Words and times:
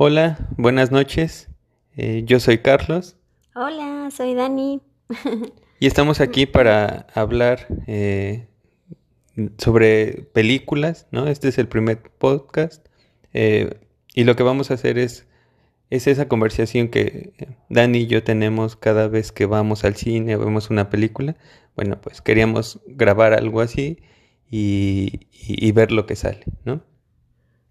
Hola, 0.00 0.38
buenas 0.56 0.92
noches. 0.92 1.48
Eh, 1.96 2.22
yo 2.24 2.38
soy 2.38 2.58
Carlos. 2.58 3.16
Hola, 3.56 4.08
soy 4.12 4.34
Dani. 4.34 4.80
y 5.80 5.86
estamos 5.88 6.20
aquí 6.20 6.46
para 6.46 7.08
hablar 7.14 7.66
eh, 7.88 8.46
sobre 9.58 10.28
películas, 10.32 11.08
¿no? 11.10 11.26
Este 11.26 11.48
es 11.48 11.58
el 11.58 11.66
primer 11.66 12.00
podcast. 12.00 12.86
Eh, 13.32 13.74
y 14.14 14.22
lo 14.22 14.36
que 14.36 14.44
vamos 14.44 14.70
a 14.70 14.74
hacer 14.74 14.98
es, 14.98 15.26
es 15.90 16.06
esa 16.06 16.28
conversación 16.28 16.90
que 16.90 17.32
Dani 17.68 17.98
y 17.98 18.06
yo 18.06 18.22
tenemos 18.22 18.76
cada 18.76 19.08
vez 19.08 19.32
que 19.32 19.46
vamos 19.46 19.82
al 19.82 19.96
cine 19.96 20.36
o 20.36 20.38
vemos 20.38 20.70
una 20.70 20.90
película. 20.90 21.34
Bueno, 21.74 22.00
pues 22.00 22.22
queríamos 22.22 22.78
grabar 22.86 23.32
algo 23.32 23.60
así 23.60 23.98
y, 24.48 25.26
y 25.32 25.72
ver 25.72 25.90
lo 25.90 26.06
que 26.06 26.14
sale, 26.14 26.44
¿no? 26.64 26.84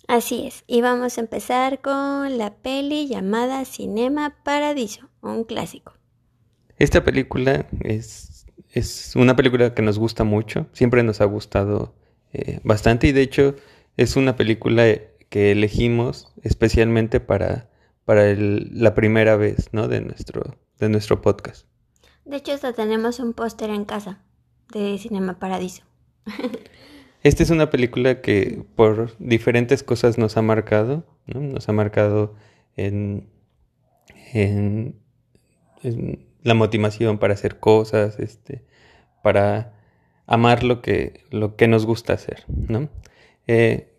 Así 0.07 0.47
es, 0.47 0.63
y 0.67 0.79
vamos 0.79 1.17
a 1.17 1.21
empezar 1.21 1.81
con 1.81 2.37
la 2.37 2.55
peli 2.55 3.09
llamada 3.09 3.65
Cinema 3.65 4.37
Paradiso, 4.45 5.09
un 5.21 5.43
clásico. 5.43 5.93
Esta 6.77 7.03
película 7.03 7.67
es, 7.81 8.45
es 8.71 9.17
una 9.17 9.35
película 9.35 9.73
que 9.73 9.81
nos 9.81 9.99
gusta 9.99 10.23
mucho, 10.23 10.67
siempre 10.71 11.03
nos 11.03 11.19
ha 11.19 11.25
gustado 11.25 11.93
eh, 12.31 12.61
bastante 12.63 13.07
y 13.07 13.11
de 13.11 13.21
hecho 13.21 13.55
es 13.97 14.15
una 14.15 14.37
película 14.37 14.85
que 15.27 15.51
elegimos 15.51 16.31
especialmente 16.41 17.19
para, 17.19 17.69
para 18.05 18.33
la 18.33 18.95
primera 18.95 19.35
vez 19.35 19.73
¿no? 19.73 19.89
de, 19.89 19.99
nuestro, 19.99 20.57
de 20.79 20.87
nuestro 20.87 21.21
podcast. 21.21 21.67
De 22.23 22.37
hecho, 22.37 22.53
hasta 22.53 22.71
tenemos 22.71 23.19
un 23.19 23.33
póster 23.33 23.69
en 23.71 23.83
casa 23.83 24.23
de 24.71 24.97
Cinema 24.99 25.37
Paradiso. 25.37 25.83
Esta 27.23 27.43
es 27.43 27.49
una 27.49 27.69
película 27.69 28.21
que 28.21 28.63
por 28.75 29.17
diferentes 29.19 29.83
cosas 29.83 30.17
nos 30.17 30.37
ha 30.37 30.41
marcado, 30.41 31.05
¿no? 31.25 31.41
Nos 31.41 31.67
ha 31.67 31.73
marcado 31.73 32.35
en, 32.75 33.27
en, 34.33 34.99
la 36.43 36.53
motivación 36.53 37.17
para 37.17 37.33
hacer 37.33 37.59
cosas, 37.59 38.19
este, 38.19 38.63
para 39.23 39.73
amar 40.25 40.63
lo 40.63 40.81
que, 40.81 41.25
lo 41.31 41.55
que 41.55 41.67
nos 41.67 41.85
gusta 41.85 42.13
hacer, 42.13 42.45
¿no? 42.47 42.89
Eh, 43.47 43.93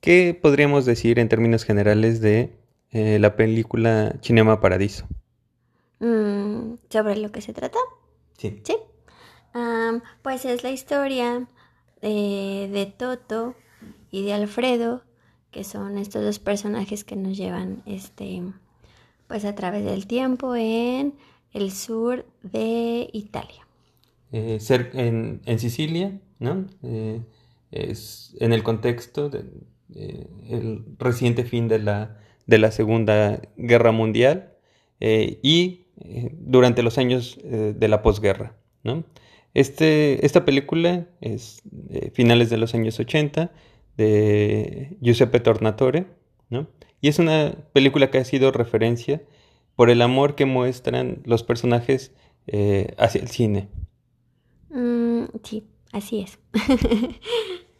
¿Qué 0.00 0.38
podríamos 0.40 0.86
decir 0.86 1.18
en 1.18 1.28
términos 1.28 1.64
generales 1.64 2.20
de 2.20 2.56
eh, 2.92 3.18
la 3.18 3.36
película 3.36 4.16
Cinema 4.22 4.60
Paradiso? 4.60 5.06
Mm, 6.00 6.74
¿Sobre 6.88 7.16
lo 7.16 7.30
que 7.30 7.40
se 7.40 7.52
trata? 7.52 7.78
Sí. 8.36 8.62
Sí. 8.64 8.76
pues 10.22 10.44
es 10.44 10.62
la 10.62 10.70
historia 10.70 11.46
de 12.00 12.94
Toto 12.96 13.54
y 14.10 14.24
de 14.24 14.32
Alfredo, 14.32 15.02
que 15.50 15.64
son 15.64 15.98
estos 15.98 16.22
dos 16.22 16.38
personajes 16.38 17.04
que 17.04 17.16
nos 17.16 17.36
llevan 17.36 17.82
este, 17.86 18.42
pues 19.26 19.44
a 19.44 19.54
través 19.54 19.84
del 19.84 20.06
tiempo 20.06 20.54
en 20.54 21.14
el 21.52 21.72
sur 21.72 22.26
de 22.42 23.08
Italia. 23.12 23.66
Eh, 24.32 24.58
en, 24.94 25.40
en, 25.46 25.58
Sicilia, 25.58 26.20
¿no? 26.38 26.66
Eh, 26.82 27.22
es 27.70 28.36
en 28.40 28.52
el 28.52 28.62
contexto 28.62 29.30
del 29.30 29.66
el 29.94 30.84
reciente 30.98 31.44
fin 31.44 31.66
de 31.66 31.78
la, 31.78 32.18
de 32.46 32.58
la 32.58 32.70
Segunda 32.70 33.40
Guerra 33.56 33.90
Mundial 33.90 34.52
eh, 35.00 35.38
y 35.42 35.86
durante 36.32 36.82
los 36.82 36.98
años 36.98 37.38
de 37.42 37.88
la 37.88 38.02
posguerra, 38.02 38.54
¿no? 38.84 39.04
Este, 39.54 40.24
esta 40.24 40.44
película 40.44 41.06
es 41.20 41.62
finales 42.12 42.50
de 42.50 42.58
los 42.58 42.74
años 42.74 42.98
80 43.00 43.50
de 43.96 44.96
Giuseppe 45.00 45.40
Tornatore, 45.40 46.06
¿no? 46.50 46.68
Y 47.00 47.08
es 47.08 47.18
una 47.18 47.54
película 47.72 48.10
que 48.10 48.18
ha 48.18 48.24
sido 48.24 48.50
referencia 48.52 49.22
por 49.76 49.90
el 49.90 50.02
amor 50.02 50.34
que 50.34 50.46
muestran 50.46 51.22
los 51.24 51.42
personajes 51.42 52.12
eh, 52.46 52.94
hacia 52.98 53.20
el 53.20 53.28
cine. 53.28 53.68
Mm, 54.70 55.24
sí, 55.44 55.64
así 55.92 56.20
es. 56.20 56.38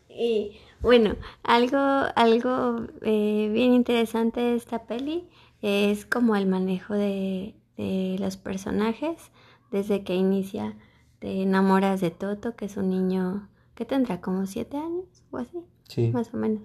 y 0.09 0.59
bueno, 0.81 1.17
algo, 1.43 1.79
algo 2.15 2.87
eh, 3.03 3.51
bien 3.53 3.73
interesante 3.73 4.41
de 4.41 4.55
esta 4.55 4.87
peli 4.87 5.29
es 5.63 6.07
como 6.07 6.37
el 6.37 6.47
manejo 6.47 6.95
de, 6.95 7.55
de 7.77 8.17
los 8.21 8.37
personajes 8.37 9.33
desde 9.73 10.05
que 10.05 10.15
inicia 10.15 10.77
te 11.19 11.43
enamoras 11.43 12.01
de 12.01 12.11
Toto, 12.11 12.57
que 12.57 12.67
es 12.67 12.77
un 12.77 12.91
niño 12.91 13.49
que 13.75 13.85
tendrá 13.85 14.21
como 14.21 14.47
siete 14.47 14.77
años 14.77 15.07
o 15.31 15.39
así, 15.39 15.59
sí. 15.89 16.11
más 16.13 16.33
o 16.35 16.37
menos. 16.37 16.63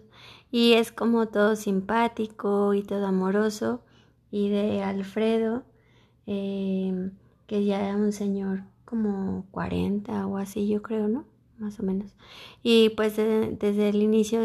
Y 0.52 0.74
es 0.74 0.92
como 0.92 1.28
todo 1.28 1.56
simpático 1.56 2.74
y 2.74 2.84
todo 2.84 3.08
amoroso. 3.08 3.84
Y 4.32 4.50
de 4.50 4.84
Alfredo, 4.84 5.64
em, 6.26 7.12
que 7.48 7.66
ya 7.66 7.90
es 7.90 7.96
un 7.96 8.12
señor 8.12 8.64
como 8.86 9.46
40 9.52 10.28
o 10.28 10.38
así, 10.38 10.68
yo 10.68 10.82
creo, 10.82 11.08
¿no? 11.08 11.26
Más 11.58 11.80
o 11.80 11.84
menos. 11.84 12.16
Y 12.64 12.90
pues 12.90 13.16
desde 13.16 13.90
el 13.90 14.02
inicio 14.02 14.42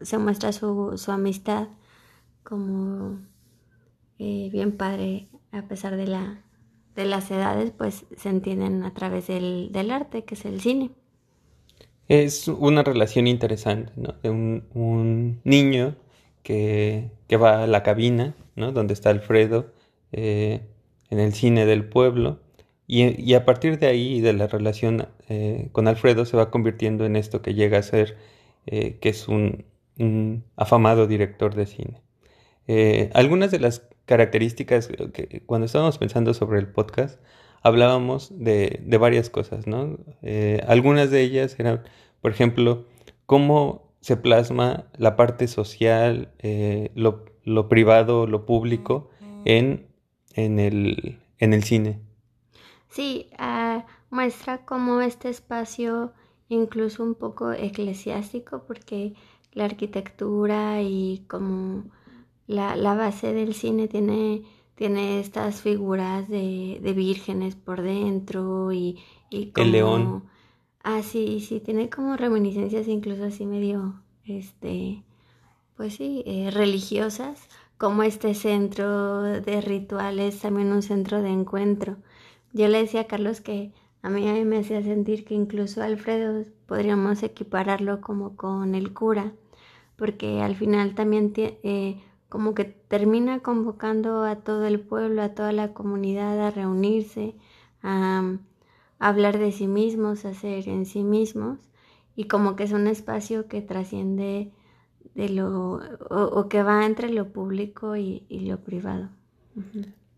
se 0.00 0.18
muestra 0.18 0.52
su, 0.52 0.96
su 0.96 1.12
amistad 1.12 1.68
como 2.42 3.20
eh, 4.18 4.48
bien 4.52 4.76
padre 4.76 5.28
a 5.52 5.62
pesar 5.62 5.96
de 5.96 6.06
la 6.06 6.44
de 6.96 7.04
las 7.04 7.30
edades 7.30 7.72
pues 7.76 8.04
se 8.16 8.28
entienden 8.28 8.84
a 8.84 8.92
través 8.92 9.26
del, 9.28 9.90
arte, 9.90 10.24
que 10.24 10.34
es 10.34 10.44
el 10.44 10.60
cine. 10.60 10.90
Es 12.08 12.48
una 12.48 12.82
relación 12.82 13.26
interesante, 13.26 13.92
¿no? 13.96 14.14
De 14.22 14.30
un, 14.30 15.40
niño 15.44 15.96
que, 16.42 17.10
va 17.32 17.62
a 17.62 17.66
la 17.66 17.82
cabina, 17.82 18.34
¿no? 18.56 18.72
Donde 18.72 18.94
está 18.94 19.10
Alfredo, 19.10 19.72
eh, 20.12 20.60
en 21.10 21.20
el 21.20 21.32
cine 21.32 21.66
del 21.66 21.88
pueblo, 21.88 22.40
y, 22.86 23.34
a 23.34 23.44
partir 23.44 23.78
de 23.78 23.86
ahí, 23.86 24.20
de 24.20 24.32
la 24.32 24.48
relación 24.48 25.06
eh, 25.28 25.68
con 25.70 25.86
Alfredo, 25.86 26.24
se 26.24 26.36
va 26.36 26.50
convirtiendo 26.50 27.06
en 27.06 27.14
esto 27.14 27.40
que 27.40 27.54
llega 27.54 27.78
a 27.78 27.82
ser, 27.82 28.16
eh, 28.66 28.98
que 29.00 29.10
es 29.10 29.28
un, 29.28 29.64
afamado 30.56 31.06
director 31.06 31.54
de 31.54 31.66
cine. 31.66 32.00
algunas 33.12 33.50
de 33.50 33.58
las 33.58 33.89
características 34.10 34.88
que 35.14 35.44
cuando 35.46 35.66
estábamos 35.66 35.96
pensando 35.96 36.34
sobre 36.34 36.58
el 36.58 36.66
podcast, 36.66 37.20
hablábamos 37.62 38.32
de, 38.36 38.82
varias 38.98 39.30
cosas, 39.30 39.68
¿no? 39.68 39.98
Eh, 40.20 40.60
algunas 40.66 41.12
de 41.12 41.20
ellas 41.20 41.54
eran, 41.60 41.84
por 42.20 42.32
ejemplo, 42.32 42.86
cómo 43.24 43.94
se 44.00 44.16
plasma 44.16 44.86
la 44.96 45.14
parte 45.14 45.46
social, 45.46 46.32
eh, 46.40 46.90
lo, 46.96 47.68
privado, 47.68 48.26
lo 48.26 48.46
público 48.46 49.10
en, 49.44 49.86
en, 50.34 50.58
el, 50.58 51.20
en 51.38 51.52
el 51.52 51.62
cine. 51.62 52.00
Sí, 52.88 53.30
ah, 53.38 53.86
muestra 54.10 54.64
cómo 54.64 55.02
este 55.02 55.28
espacio, 55.28 56.14
incluso 56.48 57.04
un 57.04 57.14
poco 57.14 57.52
eclesiástico, 57.52 58.64
porque 58.66 59.14
la 59.52 59.66
arquitectura 59.66 60.82
y 60.82 61.24
como 61.28 61.84
la, 62.50 62.76
la 62.76 62.94
base 62.94 63.32
del 63.32 63.54
cine 63.54 63.88
tiene, 63.88 64.42
tiene 64.74 65.20
estas 65.20 65.62
figuras 65.62 66.28
de, 66.28 66.80
de 66.82 66.92
vírgenes 66.92 67.54
por 67.54 67.82
dentro 67.82 68.72
y, 68.72 68.98
y 69.30 69.52
como... 69.52 69.64
El 69.66 69.72
león. 69.72 70.24
Ah, 70.82 71.02
sí, 71.02 71.40
sí, 71.40 71.60
tiene 71.60 71.90
como 71.90 72.16
reminiscencias 72.16 72.88
incluso 72.88 73.24
así 73.24 73.44
medio, 73.46 74.02
este, 74.24 75.04
pues 75.76 75.94
sí, 75.94 76.22
eh, 76.26 76.50
religiosas, 76.50 77.48
como 77.76 78.02
este 78.02 78.34
centro 78.34 79.22
de 79.22 79.60
rituales, 79.60 80.40
también 80.40 80.72
un 80.72 80.82
centro 80.82 81.22
de 81.22 81.30
encuentro. 81.30 81.96
Yo 82.52 82.66
le 82.68 82.78
decía 82.78 83.02
a 83.02 83.06
Carlos 83.06 83.40
que 83.40 83.72
a 84.02 84.08
mí, 84.08 84.26
a 84.28 84.32
mí 84.32 84.44
me 84.44 84.58
hacía 84.58 84.82
sentir 84.82 85.24
que 85.24 85.34
incluso 85.34 85.82
Alfredo 85.82 86.44
podríamos 86.66 87.22
equipararlo 87.22 88.00
como 88.00 88.34
con 88.36 88.74
el 88.74 88.92
cura, 88.94 89.34
porque 89.96 90.40
al 90.40 90.56
final 90.56 90.94
también 90.94 91.32
eh, 91.36 92.00
como 92.30 92.54
que 92.54 92.64
termina 92.64 93.40
convocando 93.40 94.22
a 94.22 94.36
todo 94.36 94.64
el 94.66 94.80
pueblo, 94.80 95.20
a 95.20 95.34
toda 95.34 95.52
la 95.52 95.74
comunidad 95.74 96.40
a 96.40 96.50
reunirse, 96.50 97.34
a, 97.82 98.36
hablar 99.00 99.38
de 99.38 99.50
sí 99.50 99.66
mismos, 99.66 100.24
a 100.24 100.32
ser 100.32 100.68
en 100.68 100.86
sí 100.86 101.02
mismos, 101.02 101.58
y 102.14 102.24
como 102.24 102.54
que 102.54 102.64
es 102.64 102.72
un 102.72 102.86
espacio 102.86 103.48
que 103.48 103.62
trasciende 103.62 104.52
de 105.14 105.28
lo, 105.28 105.80
o, 106.08 106.48
que 106.48 106.62
va 106.62 106.86
entre 106.86 107.10
lo 107.10 107.32
público 107.32 107.96
y, 107.96 108.24
lo 108.30 108.60
privado. 108.60 109.08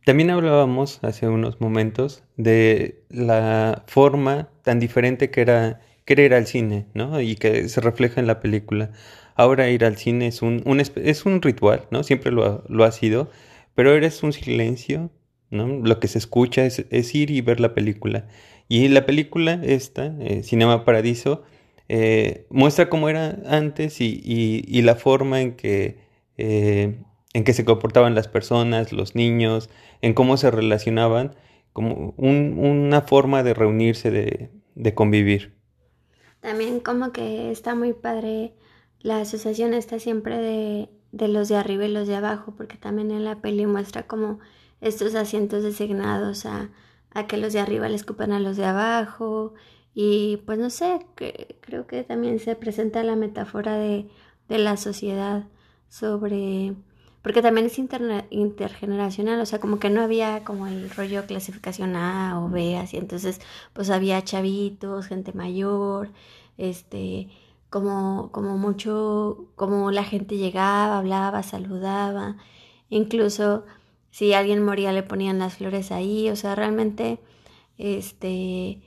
También 0.05 0.31
hablábamos 0.31 1.03
hace 1.03 1.29
unos 1.29 1.61
momentos 1.61 2.25
de 2.37 3.05
la 3.08 3.85
forma 3.87 4.49
tan 4.62 4.81
diferente 4.81 5.31
que 5.31 5.41
era, 5.41 5.81
que 6.05 6.12
era 6.12 6.23
ir 6.25 6.35
al 6.35 6.47
cine, 6.47 6.88
¿no? 6.93 7.20
Y 7.20 7.37
que 7.37 7.69
se 7.69 7.81
refleja 7.81 8.20
en 8.20 8.26
la 8.26 8.41
película. 8.41 8.91
Ahora 9.34 9.69
ir 9.70 9.84
al 9.84 9.96
cine 9.96 10.26
es 10.26 10.43
un, 10.43 10.62
es 10.96 11.26
un 11.26 11.43
ritual, 11.43 11.87
¿no? 11.90 12.02
Siempre 12.02 12.31
lo, 12.31 12.84
ha 12.84 12.93
sido, 12.93 13.31
pero 13.75 13.90
ahora 13.90 14.06
es 14.06 14.23
un 14.23 14.32
silencio, 14.32 15.11
¿no? 15.50 15.67
Lo 15.67 16.00
que 16.00 16.08
se 16.08 16.19
escucha 16.19 16.64
es, 16.64 17.14
ir 17.14 17.31
y 17.31 17.40
ver 17.40 17.61
la 17.61 17.75
película. 17.75 18.26
Y 18.69 18.88
la 18.88 19.06
película 19.06 19.61
esta, 19.62 20.14
eh, 20.20 20.43
Cinema 20.43 20.84
Paradiso, 20.84 21.43
eh, 21.88 22.46
muestra 22.49 22.88
cómo 22.88 23.08
era 23.08 23.38
antes 23.46 24.00
y, 24.00 24.20
y, 24.25 24.82
la 24.82 24.94
forma 24.94 25.40
en 25.40 25.56
que 25.56 25.99
eh, 26.38 26.99
en 27.34 27.44
qué 27.44 27.52
se 27.52 27.64
comportaban 27.64 28.14
las 28.14 28.29
personas, 28.29 28.93
los 28.93 29.14
niños, 29.14 29.70
en 30.00 30.14
cómo 30.14 30.37
se 30.37 30.50
relacionaban, 30.50 31.34
como 31.73 32.14
una 32.17 33.02
forma 33.02 33.43
de 33.43 33.55
reunirse, 33.55 34.11
de, 34.11 34.50
de 34.75 34.94
convivir. 34.94 35.55
También 36.40 36.81
como 36.81 37.12
que 37.12 37.50
está 37.50 37.75
muy 37.75 37.93
padre, 37.93 38.52
la 39.02 39.20
asociación 39.20 39.75
está 39.75 39.99
siempre 39.99 40.38
de, 40.38 40.88
de 41.12 41.28
los 41.28 41.49
de 41.49 41.56
arriba 41.56 41.84
y 41.84 41.93
los 41.93 42.08
de 42.08 42.16
abajo, 42.16 42.54
porque 42.56 42.76
también 42.76 43.10
en 43.10 43.25
la 43.25 43.40
peli 43.40 43.66
muestra 43.66 44.06
como 44.06 44.38
estos 44.81 45.14
asientos 45.14 45.62
designados 45.62 46.46
a, 46.46 46.70
a 47.10 47.26
que 47.26 47.37
los 47.37 47.52
de 47.52 47.60
arriba 47.60 47.88
les 47.88 48.02
escupan 48.02 48.32
a 48.32 48.40
los 48.40 48.56
de 48.56 48.64
abajo. 48.64 49.54
Y 49.94 50.38
pues 50.46 50.58
no 50.58 50.70
sé, 50.70 51.06
que, 51.16 51.58
creo 51.60 51.87
que 51.87 52.02
también 52.04 52.38
se 52.38 52.56
presenta 52.56 53.02
la 53.02 53.16
metáfora 53.16 53.76
de, 53.76 54.08
de 54.49 54.58
la 54.58 54.76
sociedad 54.76 55.44
sobre 55.88 56.75
porque 57.22 57.40
también 57.40 57.66
es 57.66 57.78
intergeneracional, 58.31 59.40
o 59.40 59.46
sea, 59.46 59.60
como 59.60 59.78
que 59.78 59.90
no 59.90 60.02
había 60.02 60.43
como 60.44 60.66
el 60.66 60.90
rollo 60.90 61.25
clasificación 61.25 61.94
A 61.94 62.40
o 62.40 62.48
B, 62.48 62.76
así, 62.76 62.96
entonces 62.96 63.40
pues 63.72 63.90
había 63.90 64.22
chavitos, 64.25 65.06
gente 65.06 65.32
mayor, 65.32 66.10
este, 66.58 67.28
como, 67.72 68.30
como 68.32 68.58
mucho, 68.58 69.46
como 69.56 69.90
la 69.90 70.04
gente 70.04 70.36
llegaba, 70.36 70.98
hablaba, 70.98 71.42
saludaba, 71.42 72.36
incluso 72.90 73.64
si 74.10 74.34
alguien 74.34 74.62
moría 74.62 74.92
le 74.92 75.02
ponían 75.02 75.38
las 75.38 75.56
flores 75.56 75.90
ahí, 75.90 76.28
o 76.28 76.36
sea, 76.36 76.54
realmente, 76.54 77.19
este, 77.78 78.82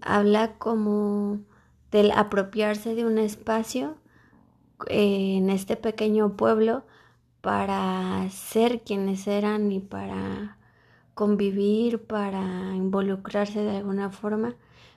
habla 0.00 0.54
como 0.56 1.40
del 1.90 2.10
apropiarse 2.12 2.94
de 2.94 3.04
un 3.04 3.18
espacio 3.18 3.96
eh, 4.88 5.36
en 5.36 5.50
este 5.50 5.76
pequeño 5.76 6.34
pueblo, 6.34 6.84
para 7.42 8.26
ser 8.30 8.80
quienes 8.80 9.26
eran 9.26 9.70
y 9.72 9.80
para 9.80 10.56
convivir, 11.12 12.02
para 12.06 12.74
involucrarse 12.76 13.60
de 13.60 13.76
alguna 13.76 14.08
forma. 14.08 14.54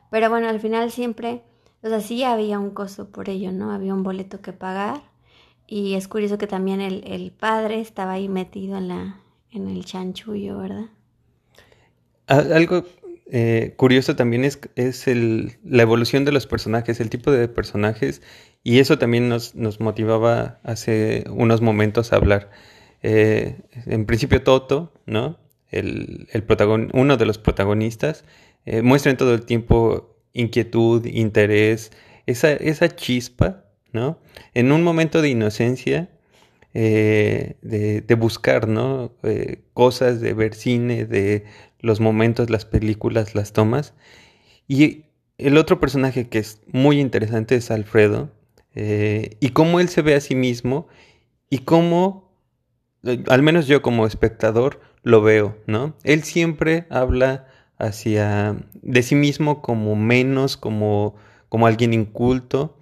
Pero 0.10 0.30
bueno, 0.30 0.48
al 0.48 0.62
final 0.62 0.90
siempre, 0.90 1.44
sea, 1.90 2.02
sí 2.02 2.24
había 2.24 2.60
un 2.60 2.72
costo 2.72 3.10
por 3.10 3.30
ello, 3.30 3.52
¿no? 3.52 3.72
Había 3.72 3.94
un 3.94 4.04
boleto 4.04 4.42
que 4.42 4.54
pagar. 4.54 5.02
Y 5.68 5.96
es 5.96 6.08
curioso 6.08 6.38
que 6.38 6.48
también 6.48 6.82
el, 6.82 7.32
padre 7.32 7.80
estaba 7.80 8.14
ahí 8.14 8.30
metido 8.30 8.78
en, 8.78 8.88
la, 8.88 9.22
en 9.52 9.68
el 9.68 9.84
chanchullo, 9.84 10.58
¿verdad? 10.58 10.86
Algo 12.28 12.84
eh, 13.32 13.74
curioso 13.76 14.16
también 14.16 14.46
es, 14.46 14.60
es 14.76 15.08
el, 15.08 15.58
la 15.64 15.82
evolución 15.82 16.26
de 16.26 16.32
los 16.32 16.46
personajes, 16.46 17.00
el 17.00 17.10
tipo 17.10 17.32
de 17.32 17.48
personajes 17.48 18.22
y 18.64 18.80
eso 18.80 18.98
también 18.98 19.30
nos, 19.30 19.56
nos 19.56 19.80
motivaba 19.80 20.60
hace 20.64 21.24
unos 21.30 21.62
momentos 21.62 22.12
a 22.12 22.16
hablar. 22.16 22.50
Eh, 23.04 23.62
en 23.86 24.06
principio 24.06 24.42
Toto, 24.42 24.92
¿no? 25.06 25.38
El, 25.70 26.28
el 26.32 26.44
uno 26.94 27.18
de 27.18 27.26
los 27.26 27.38
protagonistas, 27.38 28.26
eh, 28.66 28.82
muestra 28.82 29.12
en 29.12 29.18
todo 29.18 29.36
el 29.36 29.46
tiempo 29.46 30.15
inquietud, 30.36 31.06
interés, 31.08 31.92
esa, 32.28 32.54
esa 32.54 32.96
chispa, 32.96 33.66
¿no? 33.92 34.20
En 34.54 34.72
un 34.72 34.84
momento 34.84 35.24
de 35.24 35.30
inocencia, 35.30 36.10
eh, 36.76 37.56
de, 37.64 38.02
de, 38.02 38.16
buscar, 38.16 38.68
¿no? 38.68 39.14
cosas, 39.74 40.22
de 40.22 40.34
ver 40.34 40.54
cine, 40.54 41.06
de 41.06 41.46
los 41.80 42.00
momentos, 42.00 42.50
las 42.50 42.66
películas, 42.66 43.34
las 43.34 43.54
tomas. 43.54 43.94
Y 44.68 45.06
el 45.38 45.58
otro 45.58 45.80
personaje 45.80 46.30
que 46.30 46.40
es 46.40 46.62
muy 46.68 47.00
interesante 47.00 47.56
es 47.56 47.72
Alfredo, 47.72 48.32
eh, 48.76 49.38
y 49.40 49.50
cómo 49.50 49.80
él 49.80 49.90
se 49.90 50.02
ve 50.02 50.16
a 50.16 50.22
sí 50.22 50.36
mismo 50.36 50.88
y 51.50 51.60
cómo, 51.60 52.38
eh, 53.04 53.24
al 53.28 53.42
menos 53.42 53.68
yo 53.68 53.82
como 53.82 54.06
espectador, 54.06 54.82
lo 55.02 55.22
veo, 55.22 55.58
¿no? 55.66 55.96
Él 56.04 56.24
siempre 56.24 56.86
habla 56.90 57.48
hacia 57.78 58.56
de 58.74 59.04
sí 59.04 59.16
mismo 59.16 59.62
como 59.62 59.96
menos, 59.96 60.58
como, 60.58 61.16
como 61.50 61.68
alguien 61.68 61.94
inculto, 61.94 62.78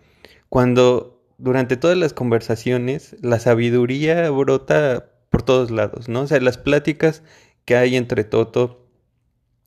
cuando 0.50 1.24
durante 1.38 1.78
todas 1.78 1.98
las 1.98 2.14
conversaciones 2.14 3.16
la 3.22 3.40
sabiduría 3.40 4.30
brota 4.30 5.10
por 5.30 5.42
todos 5.42 5.72
lados, 5.72 6.10
¿no? 6.10 6.22
O 6.22 6.28
sea, 6.28 6.40
las 6.40 6.58
pláticas 6.58 7.24
que 7.66 7.76
hay 7.76 7.96
entre 7.96 8.24
Toto 8.24 8.88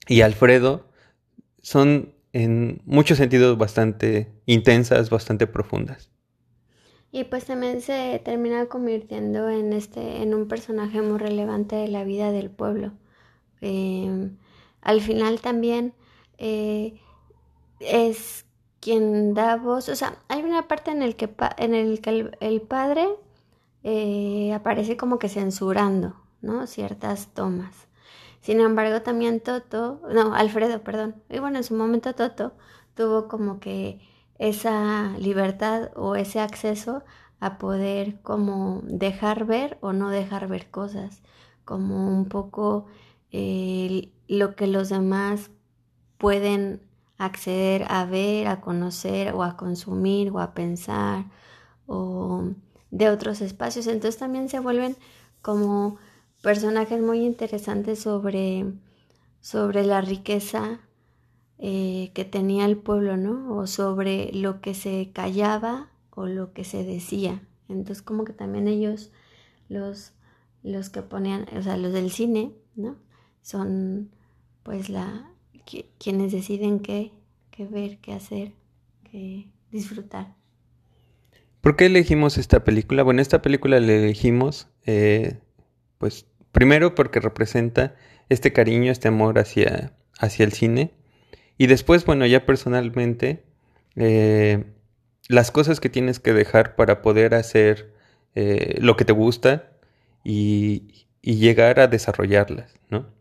y 0.06 0.20
Alfredo 0.20 0.88
son 1.62 2.14
en 2.32 2.82
muchos 2.84 3.18
sentidos 3.18 3.58
bastante 3.58 4.32
intensas, 4.46 5.10
bastante 5.10 5.46
profundas. 5.46 6.10
Y 7.10 7.24
pues 7.24 7.46
también 7.46 7.80
se 7.80 8.20
termina 8.24 8.66
convirtiendo 8.66 9.48
en 9.48 9.72
este, 9.72 10.22
en 10.22 10.34
un 10.34 10.48
personaje 10.48 11.00
muy 11.00 11.18
relevante 11.18 11.74
de 11.76 11.88
la 11.88 12.04
vida 12.04 12.30
del 12.30 12.50
pueblo. 12.50 12.92
Em, 13.60 14.36
al 14.86 15.00
final 15.00 15.40
también 15.40 15.94
eh, 16.38 17.00
es 17.80 18.46
quien 18.80 19.34
da 19.34 19.56
voz, 19.56 19.88
o 19.88 19.96
sea, 19.96 20.16
hay 20.28 20.44
una 20.44 20.68
parte 20.68 20.92
en 20.92 21.02
el 21.02 21.16
que, 21.16 21.28
en 21.58 21.74
el, 21.74 22.00
que 22.00 22.30
el, 22.38 22.62
padre 22.62 23.08
eh, 23.82 24.52
aparece 24.54 24.96
como 24.96 25.18
que 25.18 25.28
censurando, 25.28 26.14
¿no? 26.40 26.68
Ciertas 26.68 27.34
tomas. 27.34 27.88
Sin 28.40 28.60
embargo, 28.60 29.02
también 29.02 29.40
Toto, 29.40 30.00
no, 30.08 30.34
Alfredo, 30.34 30.80
perdón, 30.84 31.16
y 31.30 31.40
bueno, 31.40 31.56
en 31.56 31.64
su 31.64 31.74
momento 31.74 32.14
Toto 32.14 32.52
tuvo 32.94 33.26
como 33.26 33.58
que 33.58 34.00
esa 34.38 35.16
libertad 35.18 35.90
o 35.96 36.14
ese 36.14 36.38
acceso 36.38 37.02
a 37.40 37.58
poder 37.58 38.20
como 38.22 38.82
dejar 38.84 39.46
ver 39.46 39.78
o 39.80 39.92
no 39.92 40.10
dejar 40.10 40.46
ver 40.46 40.70
cosas, 40.70 41.22
como 41.64 42.08
un 42.08 42.28
poco 42.28 42.86
eh, 43.32 44.12
lo 44.28 44.56
que 44.56 44.66
los 44.66 44.88
demás 44.88 45.50
pueden 46.18 46.80
acceder 47.18 47.84
a 47.88 48.04
ver, 48.04 48.48
a 48.48 48.60
conocer 48.60 49.32
o 49.34 49.42
a 49.42 49.56
consumir 49.56 50.30
o 50.30 50.40
a 50.40 50.54
pensar 50.54 51.26
o 51.86 52.50
de 52.90 53.10
otros 53.10 53.40
espacios. 53.40 53.86
Entonces 53.86 54.18
también 54.18 54.48
se 54.48 54.60
vuelven 54.60 54.96
como 55.42 55.98
personajes 56.42 57.00
muy 57.00 57.24
interesantes 57.24 58.00
sobre, 58.00 58.66
sobre 59.40 59.84
la 59.84 60.00
riqueza 60.00 60.80
eh, 61.58 62.10
que 62.14 62.24
tenía 62.24 62.66
el 62.66 62.76
pueblo, 62.76 63.16
¿no? 63.16 63.56
O 63.56 63.66
sobre 63.66 64.30
lo 64.32 64.60
que 64.60 64.74
se 64.74 65.10
callaba 65.12 65.90
o 66.10 66.26
lo 66.26 66.52
que 66.52 66.64
se 66.64 66.84
decía. 66.84 67.42
Entonces 67.68 68.02
como 68.02 68.24
que 68.24 68.32
también 68.32 68.68
ellos, 68.68 69.10
los, 69.68 70.12
los 70.62 70.90
que 70.90 71.02
ponían, 71.02 71.46
o 71.56 71.62
sea, 71.62 71.76
los 71.76 71.92
del 71.92 72.10
cine, 72.10 72.52
¿no? 72.74 72.96
Son 73.46 74.10
pues 74.64 74.88
la, 74.88 75.30
quienes 76.00 76.32
deciden 76.32 76.80
qué, 76.80 77.12
qué 77.52 77.64
ver, 77.64 77.98
qué 77.98 78.12
hacer, 78.12 78.50
qué 79.08 79.46
disfrutar. 79.70 80.34
¿Por 81.60 81.76
qué 81.76 81.86
elegimos 81.86 82.38
esta 82.38 82.64
película? 82.64 83.04
Bueno, 83.04 83.22
esta 83.22 83.42
película 83.42 83.78
la 83.78 83.92
elegimos, 83.92 84.66
eh, 84.84 85.38
pues 85.98 86.26
primero 86.50 86.96
porque 86.96 87.20
representa 87.20 87.94
este 88.30 88.52
cariño, 88.52 88.90
este 88.90 89.06
amor 89.06 89.38
hacia, 89.38 89.92
hacia 90.18 90.44
el 90.44 90.52
cine 90.52 90.90
y 91.56 91.68
después, 91.68 92.04
bueno, 92.04 92.26
ya 92.26 92.46
personalmente, 92.46 93.44
eh, 93.94 94.64
las 95.28 95.52
cosas 95.52 95.78
que 95.78 95.88
tienes 95.88 96.18
que 96.18 96.32
dejar 96.32 96.74
para 96.74 97.00
poder 97.00 97.32
hacer 97.36 97.94
eh, 98.34 98.76
lo 98.80 98.96
que 98.96 99.04
te 99.04 99.12
gusta 99.12 99.70
y, 100.24 101.06
y 101.22 101.36
llegar 101.36 101.78
a 101.78 101.86
desarrollarlas, 101.86 102.74
¿no? 102.90 103.14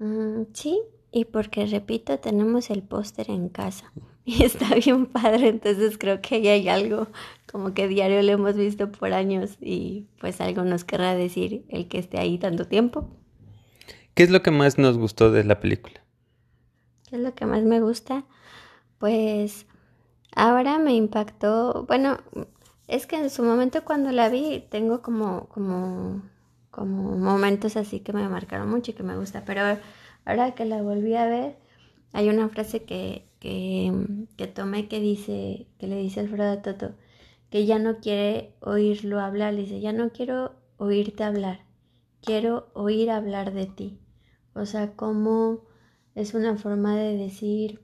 Mm, 0.00 0.46
sí, 0.52 0.80
y 1.12 1.26
porque, 1.26 1.66
repito, 1.66 2.18
tenemos 2.18 2.70
el 2.70 2.82
póster 2.82 3.30
en 3.30 3.48
casa 3.48 3.92
y 4.24 4.42
está 4.42 4.74
bien 4.74 5.06
padre, 5.06 5.48
entonces 5.48 5.96
creo 5.98 6.20
que 6.20 6.36
ahí 6.36 6.48
hay 6.48 6.68
algo 6.68 7.06
como 7.50 7.74
que 7.74 7.88
diario 7.88 8.22
lo 8.22 8.32
hemos 8.32 8.56
visto 8.56 8.90
por 8.92 9.12
años 9.12 9.56
y 9.60 10.06
pues 10.20 10.40
algo 10.40 10.64
nos 10.64 10.84
querrá 10.84 11.14
decir 11.14 11.64
el 11.68 11.88
que 11.88 11.98
esté 11.98 12.18
ahí 12.18 12.38
tanto 12.38 12.66
tiempo. 12.66 13.08
¿Qué 14.14 14.22
es 14.22 14.30
lo 14.30 14.42
que 14.42 14.50
más 14.50 14.78
nos 14.78 14.98
gustó 14.98 15.30
de 15.30 15.44
la 15.44 15.60
película? 15.60 16.00
¿Qué 17.08 17.16
es 17.16 17.22
lo 17.22 17.34
que 17.34 17.46
más 17.46 17.62
me 17.62 17.80
gusta? 17.80 18.24
Pues 18.98 19.66
ahora 20.34 20.78
me 20.78 20.94
impactó, 20.94 21.84
bueno, 21.86 22.18
es 22.86 23.06
que 23.06 23.16
en 23.16 23.30
su 23.30 23.42
momento 23.42 23.84
cuando 23.84 24.12
la 24.12 24.28
vi 24.28 24.64
tengo 24.70 25.02
como, 25.02 25.48
como, 25.48 26.22
como 26.70 27.16
momentos 27.18 27.76
así 27.76 28.00
que 28.00 28.12
me 28.12 28.28
marcaron 28.28 28.70
mucho 28.70 28.92
y 28.92 28.94
que 28.94 29.02
me 29.02 29.16
gusta, 29.16 29.44
pero 29.44 29.78
ahora 30.24 30.54
que 30.54 30.64
la 30.64 30.82
volví 30.82 31.14
a 31.14 31.26
ver, 31.26 31.56
hay 32.12 32.28
una 32.28 32.48
frase 32.48 32.84
que, 32.84 33.26
que, 33.40 33.92
que 34.36 34.46
tomé 34.46 34.88
que 34.88 35.00
dice, 35.00 35.66
que 35.78 35.86
le 35.86 35.96
dice 35.96 36.20
Alfredo 36.20 36.52
a 36.52 36.62
Toto, 36.62 36.94
que 37.50 37.66
ya 37.66 37.78
no 37.78 37.98
quiere 37.98 38.54
oírlo 38.60 39.20
hablar, 39.20 39.54
le 39.54 39.62
dice, 39.62 39.80
ya 39.80 39.92
no 39.92 40.10
quiero 40.10 40.54
oírte 40.76 41.24
hablar, 41.24 41.64
quiero 42.22 42.68
oír 42.74 43.10
hablar 43.10 43.52
de 43.52 43.66
ti. 43.66 43.98
O 44.54 44.66
sea, 44.66 44.92
como 44.94 45.62
es 46.14 46.34
una 46.34 46.56
forma 46.56 46.96
de 46.96 47.16
decir, 47.16 47.80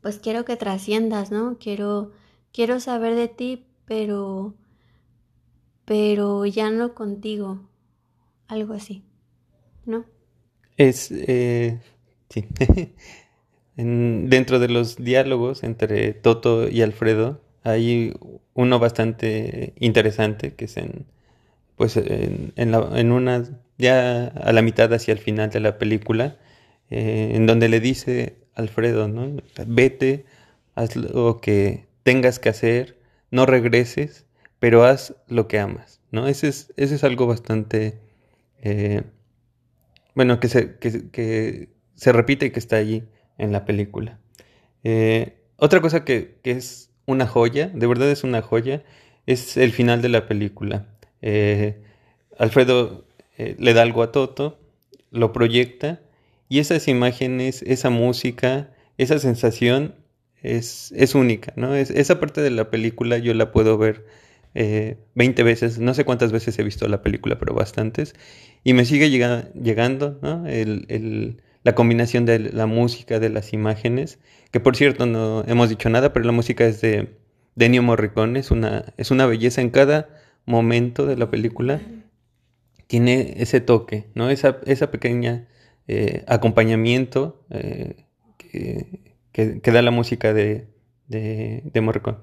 pues 0.00 0.18
quiero 0.18 0.44
que 0.44 0.56
trasciendas, 0.56 1.30
¿no? 1.30 1.58
Quiero, 1.58 2.12
quiero 2.52 2.80
saber 2.80 3.14
de 3.14 3.28
ti, 3.28 3.66
pero, 3.84 4.54
pero 5.84 6.46
ya 6.46 6.70
no 6.70 6.94
contigo. 6.94 7.60
Algo 8.48 8.74
así, 8.74 9.02
¿no? 9.86 10.04
Es, 10.76 11.10
eh, 11.10 11.80
sí. 12.28 12.46
dentro 13.76 14.58
de 14.58 14.68
los 14.68 14.96
diálogos 14.96 15.62
entre 15.62 16.12
Toto 16.12 16.68
y 16.68 16.82
Alfredo 16.82 17.40
hay 17.62 18.12
uno 18.54 18.78
bastante 18.78 19.72
interesante 19.78 20.54
que 20.54 20.66
es 20.66 20.76
en, 20.76 21.06
pues 21.76 21.96
en, 21.96 22.52
en, 22.56 23.12
una, 23.12 23.44
ya 23.78 24.26
a 24.26 24.52
la 24.52 24.62
mitad 24.62 24.92
hacia 24.92 25.12
el 25.12 25.18
final 25.18 25.50
de 25.50 25.60
la 25.60 25.78
película, 25.78 26.36
eh, 26.90 27.32
en 27.34 27.46
donde 27.46 27.68
le 27.68 27.80
dice 27.80 28.36
Alfredo, 28.54 29.08
¿no? 29.08 29.36
Vete, 29.66 30.26
haz 30.74 30.96
lo 30.96 31.40
que 31.40 31.86
tengas 32.02 32.38
que 32.38 32.48
hacer, 32.48 32.98
no 33.30 33.46
regreses, 33.46 34.26
pero 34.62 34.84
haz 34.84 35.16
lo 35.26 35.48
que 35.48 35.58
amas, 35.58 36.00
¿no? 36.12 36.28
Ese 36.28 36.46
es, 36.46 36.72
ese 36.76 36.94
es 36.94 37.02
algo 37.02 37.26
bastante, 37.26 37.98
eh, 38.62 39.02
bueno, 40.14 40.38
que 40.38 40.46
se, 40.46 40.76
que, 40.76 41.68
se 41.96 42.12
repite 42.12 42.46
y 42.46 42.50
que 42.50 42.60
está 42.60 42.76
allí 42.76 43.02
en 43.38 43.50
la 43.50 43.64
película. 43.64 44.20
Eh, 44.84 45.36
otra 45.56 45.80
cosa 45.80 46.04
que, 46.04 46.38
es 46.44 46.92
una 47.06 47.26
joya, 47.26 47.72
de 47.74 47.88
verdad 47.88 48.08
es 48.08 48.22
una 48.22 48.40
joya, 48.40 48.84
es 49.26 49.56
el 49.56 49.72
final 49.72 50.00
de 50.00 50.10
la 50.10 50.28
película. 50.28 50.86
Eh, 51.22 51.82
Alfredo 52.38 53.04
le 53.36 53.74
da 53.74 53.82
algo 53.82 54.04
a 54.04 54.12
Toto, 54.12 54.60
lo 55.10 55.32
proyecta 55.32 56.02
y 56.48 56.60
esas 56.60 56.86
imágenes, 56.86 57.62
esa 57.62 57.90
música, 57.90 58.70
esa 58.96 59.18
sensación 59.18 59.96
es, 60.40 60.92
es 60.94 61.16
única, 61.16 61.52
¿no? 61.56 61.74
Es, 61.74 61.90
esa 61.90 62.20
parte 62.20 62.42
de 62.42 62.50
la 62.52 62.70
película 62.70 63.18
yo 63.18 63.34
la 63.34 63.50
puedo 63.50 63.76
ver 63.76 64.21
eh, 64.54 64.98
20 65.14 65.42
veces, 65.42 65.78
no 65.78 65.94
sé 65.94 66.04
cuántas 66.04 66.32
veces 66.32 66.58
he 66.58 66.62
visto 66.62 66.86
la 66.88 67.02
película, 67.02 67.38
pero 67.38 67.54
bastantes, 67.54 68.14
y 68.64 68.74
me 68.74 68.84
sigue 68.84 69.10
llegando, 69.10 70.18
¿no? 70.22 70.46
El, 70.46 71.42
la 71.64 71.74
combinación 71.74 72.26
de 72.26 72.38
la 72.38 72.66
música, 72.66 73.20
de 73.20 73.30
las 73.30 73.52
imágenes, 73.52 74.18
que 74.50 74.60
por 74.60 74.76
cierto 74.76 75.06
no 75.06 75.44
hemos 75.46 75.68
dicho 75.68 75.88
nada, 75.88 76.12
pero 76.12 76.26
la 76.26 76.32
música 76.32 76.66
es 76.66 76.80
de, 76.80 77.16
de 77.54 77.66
Ennio 77.66 77.82
Morricone, 77.82 78.38
es 78.38 78.50
una, 78.50 78.92
es 78.96 79.10
una 79.10 79.26
belleza 79.26 79.60
en 79.60 79.70
cada 79.70 80.08
momento 80.44 81.06
de 81.06 81.16
la 81.16 81.30
película, 81.30 81.80
tiene 82.86 83.34
ese 83.38 83.60
toque, 83.60 84.10
¿no? 84.14 84.28
Esa, 84.28 84.58
esa 84.66 84.90
pequeña 84.90 85.48
eh, 85.88 86.24
acompañamiento 86.26 87.44
eh, 87.50 88.06
que, 88.38 89.06
que, 89.32 89.70
da 89.70 89.82
la 89.82 89.90
música 89.90 90.34
de, 90.34 90.68
de, 91.08 91.62
de 91.72 91.80
Morricone. 91.80 92.18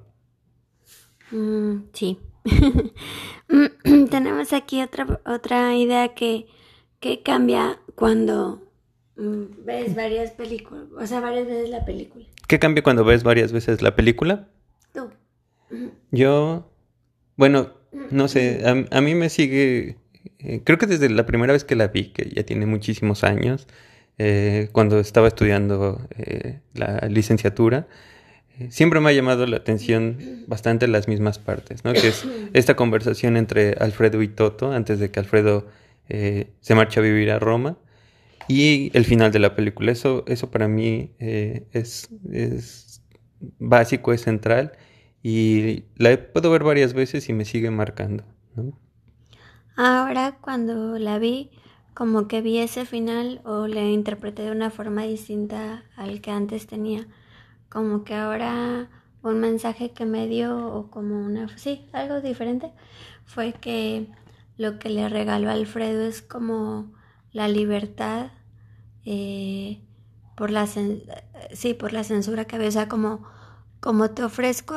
Mm, 1.31 1.89
sí. 1.93 2.19
Tenemos 4.09 4.53
aquí 4.53 4.81
otra, 4.81 5.21
otra 5.25 5.75
idea 5.75 6.13
que, 6.13 6.47
que 6.99 7.21
cambia 7.21 7.79
cuando 7.95 8.67
mm, 9.17 9.65
ves 9.65 9.95
varias 9.95 10.31
películas, 10.31 10.85
o 10.97 11.05
sea, 11.07 11.19
varias 11.19 11.47
veces 11.47 11.69
la 11.69 11.85
película. 11.85 12.25
¿Qué 12.47 12.59
cambia 12.59 12.83
cuando 12.83 13.03
ves 13.03 13.23
varias 13.23 13.51
veces 13.51 13.81
la 13.81 13.95
película? 13.95 14.47
Tú. 14.93 15.09
Yo, 16.11 16.71
bueno, 17.35 17.73
no 18.11 18.27
sé, 18.27 18.63
a, 18.65 18.97
a 18.97 19.01
mí 19.01 19.15
me 19.15 19.29
sigue, 19.29 19.97
eh, 20.39 20.61
creo 20.63 20.77
que 20.77 20.87
desde 20.87 21.09
la 21.09 21.25
primera 21.25 21.53
vez 21.53 21.63
que 21.63 21.75
la 21.75 21.87
vi, 21.87 22.11
que 22.11 22.29
ya 22.29 22.43
tiene 22.43 22.65
muchísimos 22.65 23.23
años, 23.23 23.67
eh, 24.21 24.67
cuando 24.73 24.99
estaba 24.99 25.29
estudiando 25.29 26.05
eh, 26.17 26.59
la 26.73 27.07
licenciatura, 27.07 27.87
eh, 27.87 27.87
siempre 28.69 28.99
me 28.99 29.09
ha 29.09 29.13
llamado 29.13 29.45
la 29.45 29.57
atención 29.57 30.17
bastante 30.47 30.87
las 30.87 31.07
mismas 31.07 31.39
partes, 31.39 31.83
¿no? 31.83 31.93
Que 31.93 32.09
es 32.09 32.25
esta 32.53 32.75
conversación 32.75 33.37
entre 33.37 33.73
Alfredo 33.73 34.21
y 34.21 34.27
Toto 34.27 34.71
antes 34.71 34.99
de 34.99 35.11
que 35.11 35.19
Alfredo 35.19 35.67
se 36.07 36.75
marche 36.75 36.99
a 36.99 37.03
vivir 37.03 37.31
a 37.31 37.39
Roma 37.39 37.77
y 38.47 38.89
el 38.97 39.05
final 39.05 39.31
de 39.31 39.39
la 39.39 39.55
película. 39.55 39.91
Eso, 39.91 40.23
eso 40.27 40.49
para 40.49 40.67
mí 40.67 41.11
es, 41.19 42.09
es, 42.31 43.01
básico, 43.59 44.13
es 44.13 44.21
central 44.21 44.73
y 45.21 45.83
la 45.95 46.17
puedo 46.33 46.51
ver 46.51 46.63
varias 46.63 46.93
veces 46.93 47.29
y 47.29 47.33
me 47.33 47.45
sigue 47.45 47.71
marcando. 47.71 48.23
Ahora 49.75 50.37
cuando 50.41 50.97
la 50.97 51.19
vi, 51.19 51.51
como 51.93 52.27
que 52.27 52.41
vi 52.41 52.59
ese 52.59 52.85
final 52.85 53.41
o 53.45 53.67
le 53.67 53.91
interpreté 53.91 54.43
de 54.43 54.51
una 54.51 54.69
forma 54.69 55.03
distinta 55.03 55.83
al 55.95 56.21
que 56.21 56.31
antes 56.31 56.67
tenía. 56.67 57.07
Como 57.69 58.03
que 58.03 58.15
ahora 58.15 58.89
un 59.21 59.39
mensaje 59.39 59.91
que 59.91 60.05
me 60.05 60.27
dio 60.27 60.57
o 60.73 60.89
como 60.89 61.19
una, 61.19 61.55
sí, 61.57 61.87
algo 61.93 62.21
diferente, 62.21 62.71
fue 63.25 63.53
que 63.53 64.07
lo 64.57 64.79
que 64.79 64.89
le 64.89 65.07
regaló 65.09 65.49
a 65.49 65.53
Alfredo 65.53 66.03
es 66.03 66.21
como 66.21 66.91
la 67.31 67.47
libertad 67.47 68.31
eh, 69.05 69.81
por 70.35 70.51
la 70.51 70.67
sí, 70.67 71.73
por 71.73 71.93
la 71.93 72.03
censura 72.03 72.45
que 72.45 72.55
había, 72.55 72.69
o 72.69 72.71
sea, 72.71 72.87
como, 72.87 73.23
como 73.79 74.09
te 74.11 74.23
ofrezco 74.23 74.75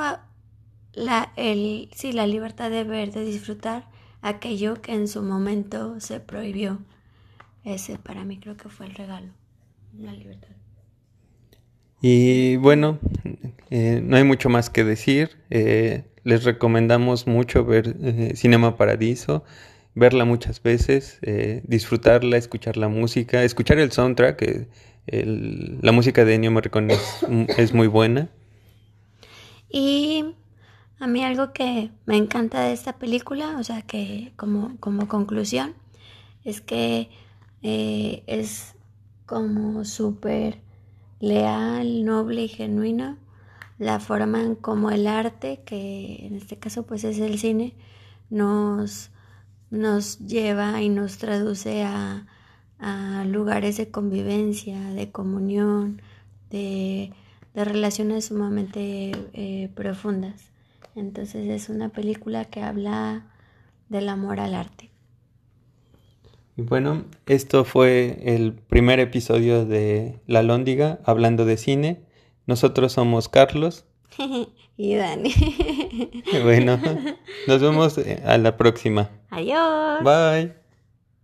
la, 0.93 1.33
el, 1.37 1.91
la 2.13 2.27
libertad 2.27 2.71
de 2.71 2.85
ver, 2.85 3.13
de 3.13 3.25
disfrutar 3.25 3.89
aquello 4.21 4.81
que 4.83 4.95
en 4.95 5.09
su 5.09 5.23
momento 5.23 6.01
se 6.01 6.21
prohibió. 6.21 6.79
Ese 7.65 7.99
para 7.99 8.25
mí 8.25 8.39
creo 8.39 8.57
que 8.57 8.69
fue 8.69 8.87
el 8.87 8.95
regalo, 8.95 9.33
la 9.97 10.13
libertad. 10.13 10.62
Y 12.05 12.57
bueno, 12.57 12.99
eh, 13.71 14.01
no 14.05 14.17
hay 14.17 14.25
mucho 14.25 14.49
más 14.49 14.71
que 14.71 14.83
decir. 14.83 15.39
Eh, 15.51 16.05
les 16.25 16.43
recomendamos 16.43 17.29
mucho 17.29 17.65
ver 17.65 17.97
eh, 18.03 18.33
Cinema 18.35 18.77
Paradiso, 18.77 19.45
verla 19.95 20.25
muchas 20.25 20.61
veces, 20.63 21.21
disfrutarla, 21.65 22.37
escuchar 22.37 22.77
la 22.77 22.89
música, 22.89 23.45
escuchar 23.45 23.79
el 23.79 23.93
soundtrack. 23.93 24.67
la 25.07 25.93
música 25.93 26.25
de 26.25 26.35
Ennio 26.35 26.51
Morricone 26.51 26.97
es, 27.57 27.73
muy 27.73 27.87
buena. 27.87 28.29
Y 29.71 30.25
a 30.99 31.07
mí 31.07 31.23
algo 31.25 31.53
que 31.53 31.91
me 32.05 32.17
encanta 32.17 32.63
de 32.63 32.73
esta 32.73 32.99
película, 32.99 33.59
o 33.59 33.65
sea 33.65 33.83
que 33.83 34.33
como, 34.35 34.77
como 34.81 35.07
conclusión, 35.07 35.75
es 36.45 36.61
que 36.61 37.11
es 37.63 38.75
como 39.25 39.85
súper 39.85 40.59
leal, 41.23 42.05
noble 42.05 42.43
y 42.43 42.49
genuino 42.49 43.17
la 43.79 44.01
forma 44.01 44.43
en 44.43 44.55
como 44.55 44.91
el 44.91 45.07
arte, 45.07 45.61
que 45.65 46.27
en 46.27 46.37
este 46.37 46.59
caso 46.59 46.85
pues 46.85 47.05
es 47.05 47.19
el 47.19 47.39
cine, 47.39 47.75
nos, 48.31 49.11
nos 49.71 50.19
lleva 50.21 50.81
y 50.83 50.89
nos 50.89 51.19
traduce 51.19 51.85
a, 51.85 52.27
lugares 53.27 53.77
de 53.77 53.91
convivencia, 53.91 54.81
de 54.91 55.11
comunión, 55.11 56.03
de, 56.51 57.13
relaciones 57.55 58.27
sumamente 58.27 59.13
eh, 59.33 59.71
profundas. 59.75 60.51
Entonces 60.97 61.49
es 61.49 61.69
una 61.69 61.89
película 61.91 62.45
que 62.45 62.63
habla 62.63 63.27
del 63.89 64.09
amor 64.09 64.41
al 64.41 64.55
arte. 64.55 64.92
Y 66.63 66.65
bueno, 66.65 67.05
esto 67.27 67.65
fue 67.65 68.21
el 68.25 68.53
primer 68.53 69.01
episodio 69.01 69.65
de 69.67 70.21
La 70.29 70.45
Lóndiga 70.45 71.01
hablando 71.05 71.45
de 71.45 71.57
cine. 71.57 72.03
Nosotros 72.47 72.93
somos 72.93 73.29
Carlos. 73.29 73.85
y 74.77 74.95
Dani. 74.95 75.35
bueno, 76.45 76.79
nos 77.49 77.61
vemos 77.61 77.99
a 78.25 78.39
la 78.39 78.57
próxima. 78.57 79.11
Adiós. 79.31 80.05
Bye. 80.05 80.62